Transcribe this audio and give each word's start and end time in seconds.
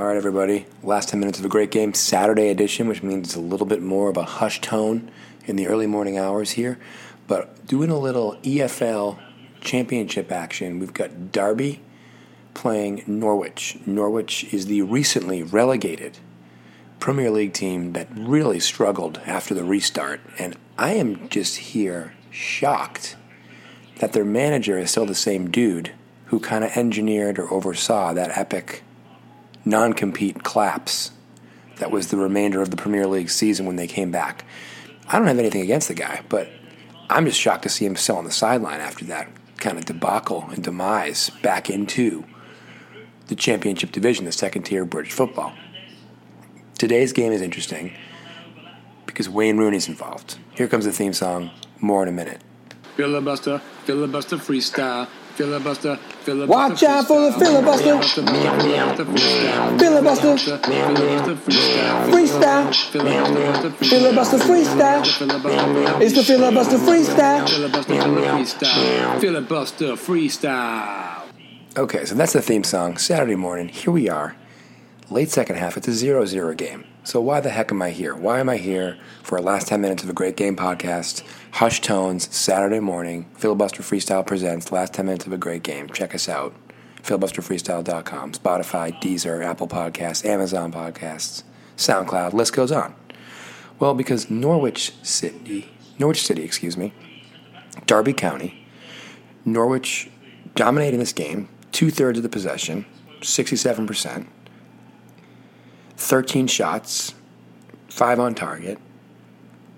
All 0.00 0.06
right, 0.06 0.16
everybody. 0.16 0.64
Last 0.82 1.10
10 1.10 1.20
minutes 1.20 1.38
of 1.40 1.44
a 1.44 1.48
great 1.50 1.70
game, 1.70 1.92
Saturday 1.92 2.48
edition, 2.48 2.88
which 2.88 3.02
means 3.02 3.28
it's 3.28 3.36
a 3.36 3.40
little 3.40 3.66
bit 3.66 3.82
more 3.82 4.08
of 4.08 4.16
a 4.16 4.22
hush 4.22 4.58
tone 4.62 5.10
in 5.44 5.56
the 5.56 5.66
early 5.66 5.86
morning 5.86 6.16
hours 6.16 6.52
here. 6.52 6.78
But 7.26 7.66
doing 7.66 7.90
a 7.90 7.98
little 7.98 8.36
EFL 8.36 9.18
championship 9.60 10.32
action, 10.32 10.78
we've 10.78 10.94
got 10.94 11.32
Derby 11.32 11.82
playing 12.54 13.04
Norwich. 13.06 13.76
Norwich 13.84 14.44
is 14.54 14.68
the 14.68 14.80
recently 14.80 15.42
relegated 15.42 16.16
Premier 16.98 17.30
League 17.30 17.52
team 17.52 17.92
that 17.92 18.08
really 18.16 18.58
struggled 18.58 19.20
after 19.26 19.52
the 19.52 19.64
restart. 19.64 20.22
And 20.38 20.56
I 20.78 20.94
am 20.94 21.28
just 21.28 21.58
here 21.58 22.14
shocked 22.30 23.16
that 23.98 24.14
their 24.14 24.24
manager 24.24 24.78
is 24.78 24.92
still 24.92 25.04
the 25.04 25.14
same 25.14 25.50
dude 25.50 25.92
who 26.28 26.40
kind 26.40 26.64
of 26.64 26.74
engineered 26.74 27.38
or 27.38 27.52
oversaw 27.52 28.14
that 28.14 28.38
epic 28.38 28.82
non 29.70 29.94
compete 29.94 30.42
collapse 30.42 31.12
that 31.76 31.90
was 31.90 32.08
the 32.08 32.16
remainder 32.16 32.60
of 32.60 32.70
the 32.70 32.76
Premier 32.76 33.06
League 33.06 33.30
season 33.30 33.64
when 33.64 33.76
they 33.76 33.86
came 33.86 34.10
back. 34.10 34.44
I 35.08 35.18
don't 35.18 35.28
have 35.28 35.38
anything 35.38 35.62
against 35.62 35.88
the 35.88 35.94
guy, 35.94 36.22
but 36.28 36.48
I'm 37.08 37.24
just 37.24 37.40
shocked 37.40 37.62
to 37.62 37.68
see 37.68 37.86
him 37.86 37.96
still 37.96 38.16
on 38.16 38.24
the 38.24 38.30
sideline 38.30 38.80
after 38.80 39.04
that 39.06 39.28
kind 39.56 39.78
of 39.78 39.86
debacle 39.86 40.48
and 40.52 40.62
demise 40.62 41.30
back 41.42 41.70
into 41.70 42.24
the 43.28 43.34
championship 43.34 43.92
division, 43.92 44.24
the 44.24 44.32
second 44.32 44.64
tier 44.64 44.84
British 44.84 45.12
football. 45.12 45.52
Today's 46.78 47.12
game 47.12 47.32
is 47.32 47.40
interesting 47.40 47.92
because 49.06 49.28
Wayne 49.28 49.56
Rooney's 49.56 49.88
involved. 49.88 50.38
Here 50.54 50.68
comes 50.68 50.84
the 50.84 50.92
theme 50.92 51.12
song, 51.12 51.50
more 51.80 52.02
in 52.02 52.08
a 52.08 52.12
minute. 52.12 52.40
Filibuster, 52.96 53.58
filibuster 53.84 54.36
freestyle. 54.36 55.08
Filibuster, 55.36 55.96
filibuster. 55.96 56.50
Watch 56.50 56.82
out 56.82 57.06
for 57.06 57.20
the 57.20 57.32
filibuster. 57.32 58.02
Filibuster. 59.78 60.36
Freestyle. 62.10 62.74
Filibuster 63.88 64.38
freestyle. 64.38 65.02
It's 66.00 66.14
the 66.14 66.22
filibuster 66.22 66.78
freestyle. 66.78 67.48
Filibuster 69.20 69.96
freestyle. 69.96 71.22
Okay, 71.76 72.04
so 72.04 72.14
that's 72.14 72.32
the 72.32 72.42
theme 72.42 72.64
song. 72.64 72.96
Saturday 72.98 73.36
morning, 73.36 73.68
here 73.68 73.92
we 73.92 74.08
are. 74.08 74.34
Late 75.12 75.28
second 75.28 75.56
half, 75.56 75.76
it's 75.76 75.88
a 75.88 75.92
0 75.92 76.24
0 76.24 76.54
game. 76.54 76.84
So 77.02 77.20
why 77.20 77.40
the 77.40 77.50
heck 77.50 77.72
am 77.72 77.82
I 77.82 77.90
here? 77.90 78.14
Why 78.14 78.38
am 78.38 78.48
I 78.48 78.58
here 78.58 78.96
for 79.24 79.38
our 79.38 79.42
last 79.42 79.66
10 79.66 79.80
minutes 79.80 80.04
of 80.04 80.08
a 80.08 80.12
great 80.12 80.36
game 80.36 80.54
podcast? 80.54 81.24
Hush 81.50 81.80
Tones, 81.80 82.32
Saturday 82.32 82.78
morning. 82.78 83.28
Filibuster 83.34 83.82
Freestyle 83.82 84.24
presents 84.24 84.70
last 84.70 84.94
10 84.94 85.06
minutes 85.06 85.26
of 85.26 85.32
a 85.32 85.36
great 85.36 85.64
game. 85.64 85.88
Check 85.88 86.14
us 86.14 86.28
out. 86.28 86.54
Filibusterfreestyle.com, 87.02 88.32
Spotify, 88.32 89.02
Deezer, 89.02 89.44
Apple 89.44 89.66
Podcasts, 89.66 90.24
Amazon 90.24 90.70
Podcasts, 90.70 91.42
SoundCloud, 91.76 92.32
list 92.32 92.52
goes 92.52 92.70
on. 92.70 92.94
Well, 93.80 93.94
because 93.94 94.30
Norwich 94.30 94.92
City, 95.02 95.72
Norwich 95.98 96.24
City, 96.24 96.44
excuse 96.44 96.76
me, 96.76 96.92
Derby 97.86 98.12
County, 98.12 98.64
Norwich 99.44 100.08
dominating 100.54 101.00
this 101.00 101.12
game, 101.12 101.48
two 101.72 101.90
thirds 101.90 102.18
of 102.18 102.22
the 102.22 102.28
possession, 102.28 102.84
67%, 103.22 104.26
13 106.00 106.46
shots, 106.46 107.14
five 107.88 108.18
on 108.18 108.34
target. 108.34 108.78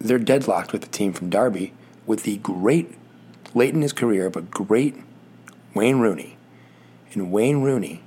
They're 0.00 0.18
deadlocked 0.18 0.72
with 0.72 0.82
the 0.82 0.88
team 0.88 1.12
from 1.12 1.30
Derby 1.30 1.72
with 2.06 2.24
the 2.24 2.38
great, 2.38 2.92
late 3.54 3.72
in 3.72 3.82
his 3.82 3.92
career, 3.92 4.28
but 4.28 4.50
great 4.50 4.96
Wayne 5.74 6.00
Rooney. 6.00 6.36
And 7.12 7.30
Wayne 7.30 7.62
Rooney, 7.62 8.02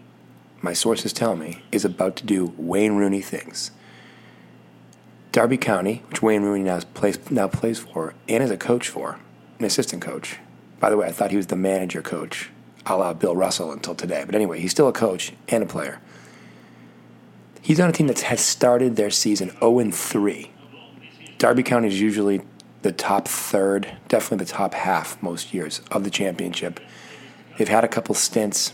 my 0.62 0.74
sources 0.74 1.14
tell 1.14 1.38
me, 1.38 1.64
is 1.72 1.86
about 1.86 2.18
to 2.18 2.26
do 2.26 2.54
Wayne 2.58 2.98
Rooney 2.98 3.22
things. 3.22 3.72
Derby 5.32 5.58
County, 5.58 6.04
which 6.10 6.22
Wayne 6.22 6.44
Rooney 6.44 6.66
now 6.66 6.82
plays, 6.94 7.32
now 7.32 7.48
plays 7.48 7.80
for 7.80 8.14
and 8.28 8.44
is 8.44 8.52
a 8.52 8.58
coach 8.58 8.90
for, 8.90 9.20
an 9.58 9.64
assistant 9.64 10.02
coach. 10.02 10.38
By 10.82 10.90
the 10.90 10.98
way, 10.98 11.08
I 11.08 11.14
thought 11.14 11.32
he 11.32 11.38
was 11.38 11.48
the 11.48 11.56
manager 11.56 12.02
coach, 12.02 12.50
a 12.86 12.98
la 12.98 13.14
Bill 13.14 13.38
Russell 13.38 13.72
until 13.72 13.96
today. 13.96 14.24
But 14.26 14.36
anyway, 14.36 14.60
he's 14.60 14.72
still 14.72 14.90
a 14.90 14.94
coach 14.94 15.32
and 15.48 15.64
a 15.64 15.66
player. 15.66 16.02
He's 17.62 17.80
on 17.80 17.90
a 17.90 17.94
team 17.94 18.08
that 18.08 18.20
has 18.22 18.42
started 18.42 18.96
their 18.96 19.12
season 19.12 19.52
0 19.60 19.92
3. 19.92 20.52
Derby 21.38 21.64
County 21.64 21.88
is 21.88 22.02
usually 22.02 22.42
the 22.82 22.92
top 22.92 23.28
third, 23.28 23.98
definitely 24.08 24.46
the 24.46 24.52
top 24.52 24.74
half 24.74 25.22
most 25.22 25.54
years 25.54 25.82
of 25.92 26.04
the 26.04 26.10
championship. 26.10 26.80
They've 27.58 27.68
had 27.68 27.84
a 27.84 27.88
couple 27.88 28.16
stints 28.16 28.74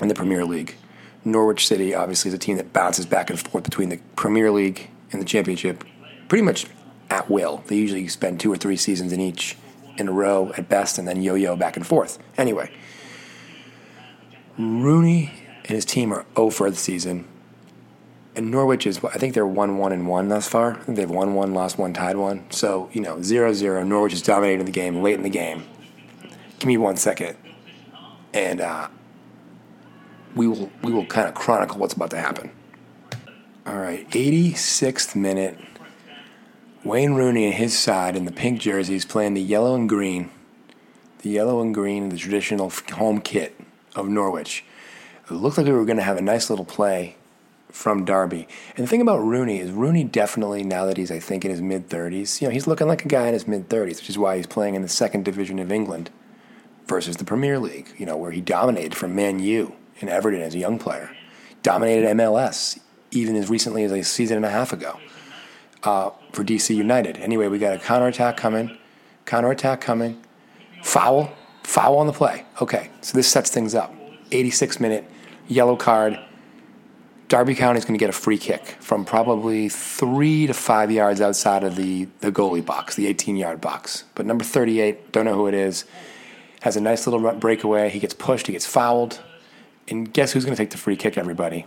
in 0.00 0.08
the 0.08 0.14
Premier 0.14 0.44
League. 0.44 0.76
Norwich 1.24 1.66
City, 1.66 1.94
obviously, 1.94 2.28
is 2.28 2.34
a 2.34 2.38
team 2.38 2.56
that 2.56 2.72
bounces 2.72 3.06
back 3.06 3.30
and 3.30 3.38
forth 3.38 3.64
between 3.64 3.88
the 3.88 4.00
Premier 4.16 4.50
League 4.50 4.90
and 5.12 5.20
the 5.20 5.26
Championship 5.26 5.84
pretty 6.28 6.42
much 6.42 6.66
at 7.08 7.30
will. 7.30 7.62
They 7.66 7.76
usually 7.76 8.08
spend 8.08 8.40
two 8.40 8.52
or 8.52 8.56
three 8.56 8.76
seasons 8.76 9.12
in 9.12 9.20
each 9.20 9.56
in 9.98 10.08
a 10.08 10.12
row 10.12 10.52
at 10.56 10.68
best 10.68 10.98
and 10.98 11.06
then 11.06 11.22
yo 11.22 11.34
yo 11.34 11.56
back 11.56 11.76
and 11.76 11.86
forth. 11.86 12.18
Anyway, 12.36 12.70
Rooney 14.58 15.32
and 15.64 15.74
his 15.74 15.84
team 15.84 16.12
are 16.12 16.26
0 16.36 16.50
for 16.50 16.70
the 16.70 16.76
season. 16.76 17.26
And 18.34 18.50
Norwich 18.50 18.86
is, 18.86 19.04
I 19.04 19.18
think 19.18 19.34
they're 19.34 19.46
1 19.46 19.76
1 19.76 19.92
and 19.92 20.08
1 20.08 20.28
thus 20.28 20.48
far. 20.48 20.72
I 20.72 20.82
think 20.82 20.96
they've 20.96 21.10
won 21.10 21.34
one, 21.34 21.52
lost 21.52 21.76
one, 21.76 21.92
tied 21.92 22.16
one. 22.16 22.50
So, 22.50 22.88
you 22.92 23.02
know, 23.02 23.20
0 23.20 23.52
0. 23.52 23.84
Norwich 23.84 24.14
is 24.14 24.22
dominating 24.22 24.64
the 24.64 24.72
game 24.72 25.02
late 25.02 25.16
in 25.16 25.22
the 25.22 25.30
game. 25.30 25.64
Give 26.58 26.66
me 26.66 26.78
one 26.78 26.96
second. 26.96 27.36
And 28.32 28.62
uh, 28.62 28.88
we 30.34 30.46
will, 30.46 30.70
we 30.82 30.92
will 30.92 31.04
kind 31.04 31.28
of 31.28 31.34
chronicle 31.34 31.78
what's 31.78 31.92
about 31.92 32.10
to 32.10 32.18
happen. 32.18 32.50
All 33.66 33.76
right, 33.76 34.08
86th 34.10 35.14
minute. 35.14 35.58
Wayne 36.84 37.14
Rooney 37.14 37.44
and 37.44 37.54
his 37.54 37.78
side 37.78 38.16
in 38.16 38.24
the 38.24 38.32
pink 38.32 38.60
jerseys 38.60 39.04
playing 39.04 39.34
the 39.34 39.42
yellow 39.42 39.74
and 39.74 39.88
green. 39.88 40.30
The 41.18 41.30
yellow 41.30 41.60
and 41.60 41.72
green, 41.72 42.08
the 42.08 42.16
traditional 42.16 42.72
home 42.94 43.20
kit 43.20 43.60
of 43.94 44.08
Norwich. 44.08 44.64
It 45.30 45.34
looked 45.34 45.58
like 45.58 45.66
we 45.66 45.72
were 45.72 45.84
going 45.84 45.98
to 45.98 46.02
have 46.02 46.16
a 46.16 46.22
nice 46.22 46.50
little 46.50 46.64
play 46.64 47.16
from 47.72 48.04
Derby. 48.04 48.46
And 48.76 48.84
the 48.84 48.88
thing 48.88 49.00
about 49.00 49.24
Rooney 49.24 49.58
is 49.58 49.72
Rooney 49.72 50.04
definitely, 50.04 50.62
now 50.62 50.84
that 50.86 50.96
he's, 50.96 51.10
I 51.10 51.18
think, 51.18 51.44
in 51.44 51.50
his 51.50 51.60
mid 51.60 51.88
30s, 51.88 52.40
you 52.40 52.48
know, 52.48 52.52
he's 52.52 52.66
looking 52.66 52.86
like 52.86 53.04
a 53.04 53.08
guy 53.08 53.26
in 53.26 53.34
his 53.34 53.48
mid 53.48 53.68
30s, 53.68 53.96
which 53.96 54.10
is 54.10 54.18
why 54.18 54.36
he's 54.36 54.46
playing 54.46 54.74
in 54.74 54.82
the 54.82 54.88
second 54.88 55.24
division 55.24 55.58
of 55.58 55.72
England 55.72 56.10
versus 56.86 57.16
the 57.16 57.24
Premier 57.24 57.58
League, 57.58 57.88
you 57.98 58.06
know, 58.06 58.16
where 58.16 58.30
he 58.30 58.40
dominated 58.40 58.94
from 58.94 59.14
Man 59.14 59.40
U 59.40 59.74
and 60.00 60.10
Everton 60.10 60.42
as 60.42 60.54
a 60.54 60.58
young 60.58 60.78
player, 60.78 61.10
dominated 61.62 62.06
MLS 62.16 62.78
even 63.12 63.36
as 63.36 63.48
recently 63.50 63.84
as 63.84 63.92
a 63.92 64.02
season 64.02 64.38
and 64.38 64.46
a 64.46 64.50
half 64.50 64.72
ago 64.72 64.98
uh, 65.84 66.10
for 66.32 66.44
DC 66.44 66.74
United. 66.74 67.16
Anyway, 67.18 67.46
we 67.48 67.58
got 67.58 67.74
a 67.74 67.78
counterattack 67.78 68.36
coming, 68.36 68.76
counterattack 69.26 69.80
coming, 69.80 70.20
foul, 70.82 71.30
foul 71.62 71.96
on 71.98 72.06
the 72.06 72.12
play. 72.12 72.44
Okay, 72.60 72.90
so 73.00 73.16
this 73.16 73.28
sets 73.28 73.50
things 73.50 73.74
up. 73.74 73.94
86 74.32 74.80
minute, 74.80 75.04
yellow 75.46 75.76
card. 75.76 76.18
Derby 77.32 77.54
County 77.54 77.78
is 77.78 77.86
going 77.86 77.94
to 77.94 77.98
get 77.98 78.10
a 78.10 78.12
free 78.12 78.36
kick 78.36 78.76
from 78.80 79.06
probably 79.06 79.70
three 79.70 80.46
to 80.46 80.52
five 80.52 80.90
yards 80.90 81.18
outside 81.18 81.64
of 81.64 81.76
the, 81.76 82.06
the 82.20 82.30
goalie 82.30 82.62
box, 82.62 82.94
the 82.94 83.06
18 83.06 83.36
yard 83.36 83.58
box. 83.58 84.04
But 84.14 84.26
number 84.26 84.44
38, 84.44 85.12
don't 85.12 85.24
know 85.24 85.34
who 85.34 85.46
it 85.46 85.54
is, 85.54 85.86
has 86.60 86.76
a 86.76 86.80
nice 86.82 87.06
little 87.06 87.32
breakaway. 87.32 87.88
He 87.88 88.00
gets 88.00 88.12
pushed, 88.12 88.48
he 88.48 88.52
gets 88.52 88.66
fouled. 88.66 89.22
And 89.88 90.12
guess 90.12 90.32
who's 90.32 90.44
going 90.44 90.54
to 90.54 90.62
take 90.62 90.72
the 90.72 90.76
free 90.76 90.94
kick, 90.94 91.16
everybody? 91.16 91.64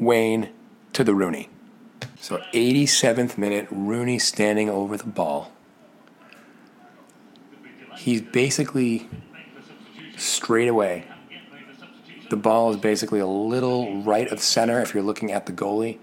Wayne 0.00 0.48
to 0.94 1.04
the 1.04 1.14
Rooney. 1.14 1.50
So 2.18 2.38
87th 2.54 3.36
minute, 3.36 3.68
Rooney 3.70 4.18
standing 4.18 4.70
over 4.70 4.96
the 4.96 5.04
ball. 5.04 5.52
He's 7.98 8.22
basically 8.22 9.10
straight 10.16 10.68
away. 10.68 11.04
The 12.30 12.36
ball 12.36 12.70
is 12.70 12.76
basically 12.76 13.20
a 13.20 13.26
little 13.26 14.02
right 14.02 14.28
of 14.28 14.40
center 14.40 14.80
if 14.80 14.94
you're 14.94 15.02
looking 15.02 15.30
at 15.30 15.46
the 15.46 15.52
goalie. 15.52 15.98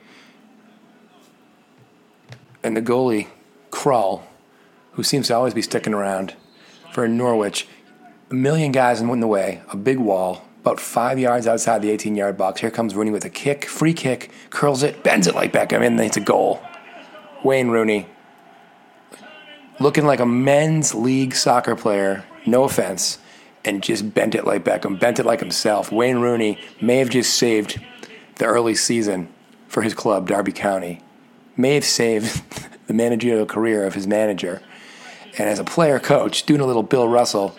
And 2.64 2.78
the 2.78 2.82
goalie, 2.82 3.28
Krul, 3.72 4.22
who 4.94 5.04
seems 5.04 5.28
to 5.28 5.36
always 5.36 5.54
be 5.54 5.62
sticking 5.62 5.94
around 5.94 6.36
for 6.94 7.08
Norwich, 7.08 7.68
a 8.30 8.34
million 8.34 8.72
guys 8.72 9.02
in 9.02 9.20
the 9.20 9.28
way, 9.28 9.62
a 9.72 9.78
big 9.78 9.98
wall, 9.98 10.48
about 10.62 10.80
five 10.80 11.18
yards 11.18 11.48
outside 11.48 11.82
the 11.82 11.90
18 11.90 12.16
yard 12.16 12.38
box. 12.38 12.62
Here 12.62 12.70
comes 12.70 12.94
Rooney 12.94 13.12
with 13.12 13.26
a 13.26 13.30
kick, 13.30 13.66
free 13.66 13.94
kick, 13.94 14.32
curls 14.52 14.84
it, 14.84 15.04
bends 15.04 15.26
it 15.26 15.34
like 15.34 15.52
Beckham, 15.52 15.86
and 15.86 16.00
it's 16.00 16.18
a 16.18 16.22
goal. 16.22 16.62
Wayne 17.44 17.70
Rooney, 17.70 18.08
looking 19.80 20.06
like 20.06 20.20
a 20.20 20.26
men's 20.26 20.94
league 20.94 21.34
soccer 21.34 21.76
player, 21.76 22.24
no 22.46 22.64
offense, 22.64 23.18
and 23.64 23.84
just 23.84 24.14
bent 24.14 24.36
it 24.36 24.46
like 24.46 24.64
Beckham, 24.64 25.00
bent 25.00 25.20
it 25.20 25.26
like 25.26 25.40
himself. 25.40 25.92
Wayne 25.92 26.20
Rooney 26.20 26.58
may 26.80 26.98
have 26.98 27.10
just 27.10 27.36
saved 27.36 27.80
the 28.38 28.46
early 28.46 28.76
season 28.76 29.32
for 29.68 29.82
his 29.84 29.94
club, 29.94 30.28
Derby 30.28 30.52
County, 30.52 31.02
may 31.56 31.76
have 31.76 31.86
saved 31.86 32.44
the 32.88 32.94
managerial 32.94 33.46
career 33.46 33.86
of 33.86 33.94
his 33.94 34.08
manager. 34.08 34.62
And 35.38 35.48
as 35.48 35.60
a 35.60 35.64
player 35.64 36.00
coach, 36.00 36.46
doing 36.46 36.62
a 36.62 36.66
little 36.66 36.84
Bill 36.84 37.08
Russell, 37.08 37.56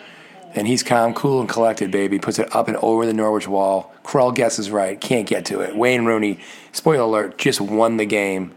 And 0.55 0.67
he's 0.67 0.83
calm, 0.83 1.15
cool, 1.15 1.39
and 1.39 1.49
collected, 1.49 1.89
baby. 1.89 2.19
Puts 2.19 2.37
it 2.37 2.55
up 2.55 2.67
and 2.67 2.77
over 2.77 3.07
the 3.07 3.13
Norwich 3.13 3.47
wall. 3.47 3.91
Krell 4.03 4.35
guesses 4.35 4.69
right, 4.69 5.01
can't 5.01 5.27
get 5.27 5.45
to 5.45 5.61
it. 5.61 5.75
Wayne 5.75 6.05
Rooney, 6.05 6.39
spoiler 6.71 7.01
alert, 7.01 7.39
just 7.39 7.59
won 7.59 7.97
the 7.97 8.05
game. 8.05 8.53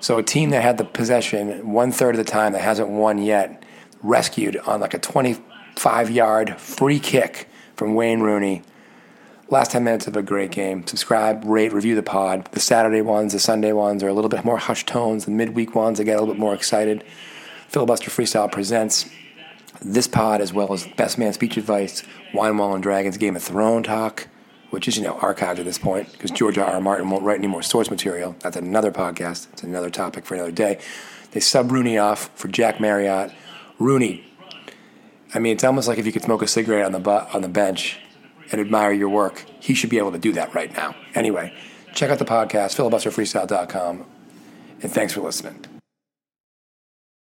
So 0.00 0.18
a 0.18 0.22
team 0.22 0.50
that 0.50 0.62
had 0.62 0.78
the 0.78 0.84
possession 0.84 1.70
one 1.72 1.92
third 1.92 2.16
of 2.16 2.24
the 2.24 2.30
time 2.30 2.52
that 2.54 2.62
hasn't 2.62 2.88
won 2.88 3.18
yet, 3.18 3.64
rescued 4.02 4.56
on 4.58 4.80
like 4.80 4.94
a 4.94 4.98
25 5.78 6.10
yard 6.10 6.60
free 6.60 6.98
kick 6.98 7.48
from 7.76 7.94
Wayne 7.94 8.18
Rooney. 8.18 8.62
Last 9.48 9.70
10 9.70 9.84
minutes 9.84 10.08
of 10.08 10.16
a 10.16 10.22
great 10.22 10.50
game. 10.50 10.84
Subscribe, 10.84 11.44
rate, 11.44 11.72
review 11.72 11.94
the 11.94 12.02
pod. 12.02 12.46
The 12.50 12.58
Saturday 12.58 13.00
ones, 13.00 13.32
the 13.32 13.38
Sunday 13.38 13.70
ones 13.70 14.02
are 14.02 14.08
a 14.08 14.12
little 14.12 14.28
bit 14.28 14.44
more 14.44 14.58
hushed 14.58 14.88
tones. 14.88 15.24
The 15.24 15.30
midweek 15.30 15.76
ones, 15.76 16.00
I 16.00 16.02
get 16.02 16.16
a 16.16 16.20
little 16.20 16.34
bit 16.34 16.40
more 16.40 16.52
excited. 16.52 17.04
Filibuster 17.68 18.10
Freestyle 18.10 18.50
presents 18.50 19.08
this 19.80 20.08
pod 20.08 20.40
as 20.40 20.52
well 20.52 20.72
as 20.72 20.84
Best 20.96 21.16
Man 21.16 21.32
Speech 21.32 21.56
Advice, 21.56 22.02
Wine 22.34 22.58
Wall 22.58 22.74
and 22.74 22.82
Dragons 22.82 23.16
Game 23.16 23.36
of 23.36 23.44
Thrones 23.44 23.86
talk, 23.86 24.26
which 24.70 24.88
is, 24.88 24.96
you 24.96 25.04
know, 25.04 25.14
archived 25.14 25.60
at 25.60 25.64
this 25.64 25.78
point 25.78 26.10
because 26.10 26.32
George 26.32 26.58
R. 26.58 26.66
R. 26.66 26.80
Martin 26.80 27.08
won't 27.08 27.22
write 27.22 27.38
any 27.38 27.46
more 27.46 27.62
source 27.62 27.88
material. 27.88 28.34
That's 28.40 28.56
another 28.56 28.90
podcast. 28.90 29.46
It's 29.52 29.62
another 29.62 29.90
topic 29.90 30.26
for 30.26 30.34
another 30.34 30.50
day. 30.50 30.80
They 31.30 31.40
sub 31.40 31.70
Rooney 31.70 31.98
off 31.98 32.30
for 32.34 32.48
Jack 32.48 32.80
Marriott. 32.80 33.32
Rooney, 33.78 34.27
I 35.34 35.38
mean, 35.38 35.52
it's 35.52 35.64
almost 35.64 35.88
like 35.88 35.98
if 35.98 36.06
you 36.06 36.12
could 36.12 36.22
smoke 36.22 36.42
a 36.42 36.46
cigarette 36.46 36.86
on 36.86 36.92
the 36.92 37.00
bu- 37.00 37.26
on 37.34 37.42
the 37.42 37.48
bench 37.48 38.00
and 38.50 38.60
admire 38.60 38.92
your 38.92 39.08
work. 39.08 39.44
He 39.60 39.74
should 39.74 39.90
be 39.90 39.98
able 39.98 40.12
to 40.12 40.18
do 40.18 40.32
that 40.32 40.54
right 40.54 40.72
now. 40.74 40.94
Anyway, 41.14 41.52
check 41.94 42.10
out 42.10 42.18
the 42.18 42.24
podcast, 42.24 42.76
filibusterfreestyle.com, 42.76 44.06
and 44.82 44.92
thanks 44.92 45.12
for 45.12 45.20
listening. 45.20 45.77